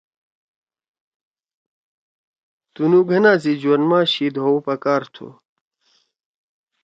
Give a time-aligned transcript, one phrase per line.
[2.73, 5.27] تُنوُ گھنا سی جوند ما شیِد ہُو پکار تُھو